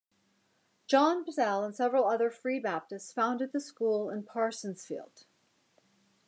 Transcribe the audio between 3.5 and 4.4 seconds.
the school in